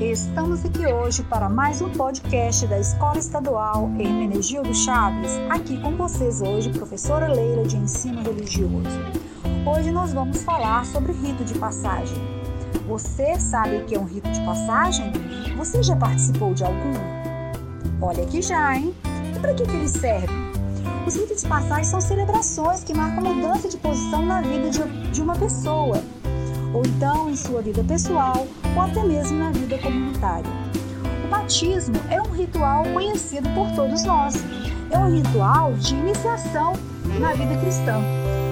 [0.00, 5.30] Estamos aqui hoje para mais um podcast da Escola Estadual Hermenegildo Chaves.
[5.48, 8.98] Aqui com vocês hoje, professora Leila de Ensino Religioso.
[9.64, 12.16] Hoje nós vamos falar sobre rito de passagem.
[12.88, 15.12] Você sabe o que é um rito de passagem?
[15.56, 16.94] Você já participou de algum?
[18.02, 18.92] Olha que já, hein?
[19.36, 20.36] E para que, que eles servem?
[21.06, 24.70] Os ritos de passagem são celebrações que marcam mudança de posição na vida
[25.12, 26.02] de uma pessoa
[26.74, 30.50] ou então em sua vida pessoal, ou até mesmo na vida comunitária.
[31.24, 34.34] O batismo é um ritual conhecido por todos nós.
[34.90, 36.74] É um ritual de iniciação
[37.18, 38.02] na vida cristã.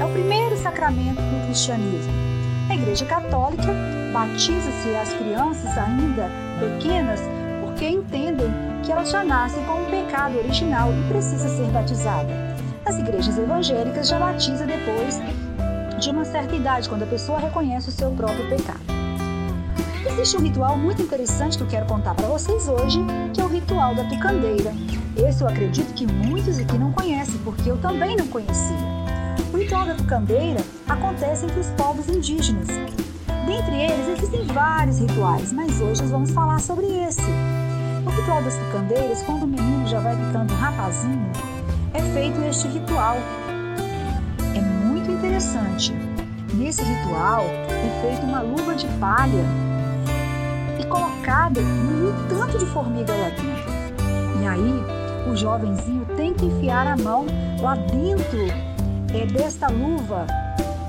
[0.00, 2.12] É o primeiro sacramento do cristianismo.
[2.68, 3.72] A Igreja Católica
[4.12, 6.28] batiza-se as crianças ainda
[6.58, 7.20] pequenas
[7.62, 12.28] porque entendem que elas já nascem com um pecado original e precisa ser batizada.
[12.84, 15.20] As igrejas evangélicas já batiza depois
[15.98, 18.80] de uma certa idade, quando a pessoa reconhece o seu próprio pecado.
[20.06, 23.00] Existe um ritual muito interessante que eu quero contar para vocês hoje,
[23.34, 24.72] que é o ritual da tucandeira.
[25.16, 28.76] Esse eu acredito que muitos aqui não conhecem, porque eu também não conhecia.
[29.52, 32.68] O ritual da tucandeira acontece entre os povos indígenas.
[33.46, 37.22] Dentre eles existem vários rituais, mas hoje nós vamos falar sobre esse.
[38.06, 41.30] O ritual das tucandeiras, quando o menino já vai ficando um rapazinho,
[41.92, 43.16] é feito este ritual
[45.38, 45.92] interessante.
[46.54, 49.44] Nesse ritual é feita uma luva de palha
[50.80, 54.42] e colocada um tanto de formiga lá dentro.
[54.42, 57.26] E aí o jovenzinho tem que enfiar a mão
[57.60, 58.46] lá dentro
[59.14, 60.26] é, desta luva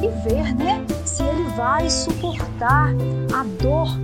[0.01, 2.89] e ver, né, se ele vai suportar
[3.33, 3.95] a dor,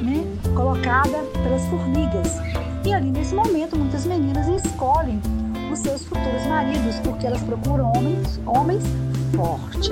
[0.00, 0.24] né,
[0.54, 2.38] colocada pelas formigas.
[2.86, 5.20] E ali nesse momento muitas meninas escolhem
[5.70, 8.82] os seus futuros maridos porque elas procuram homens, homens
[9.36, 9.88] fortes.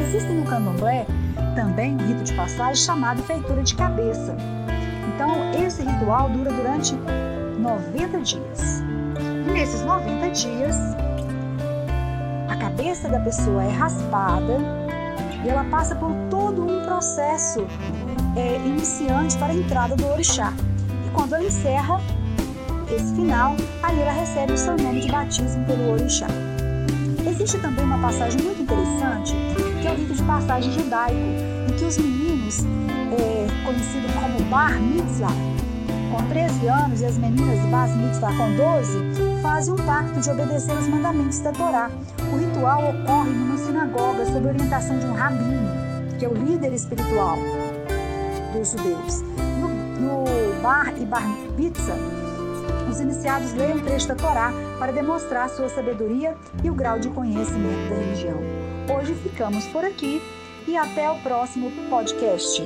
[0.00, 1.06] Existe no candomblé
[1.54, 4.36] também um rito de passagem chamado feitura de cabeça.
[5.14, 6.94] Então, esse ritual dura durante
[7.58, 8.82] 90 dias.
[9.46, 10.76] E nesses 90 dias,
[12.48, 14.58] a cabeça da pessoa é raspada
[15.44, 17.66] e ela passa por todo um processo
[18.36, 20.52] é, iniciante para a entrada do orixá.
[21.06, 22.00] E quando ela encerra
[22.90, 26.26] esse final, aí ela recebe o seu nome de batismo pelo orixá.
[27.40, 29.32] Existe também uma passagem muito interessante,
[29.80, 32.64] que é o rito de passagem judaico, em que os meninos,
[33.12, 35.30] é, conhecido como Bar Mitzvah,
[36.10, 40.76] com 13 anos, e as meninas Bar Mitzvah com 12, fazem um pacto de obedecer
[40.76, 41.88] os mandamentos da Torá.
[42.32, 45.70] O ritual ocorre numa sinagoga sob orientação de um rabino,
[46.18, 47.38] que é o líder espiritual
[48.52, 49.22] dos judeus.
[49.60, 51.94] No, no Bar e Bar Mitzvah,
[52.88, 57.08] os iniciados leiam um trecho da Torá para demonstrar sua sabedoria e o grau de
[57.08, 58.38] conhecimento da religião.
[58.96, 60.22] Hoje ficamos por aqui
[60.66, 62.62] e até o próximo podcast.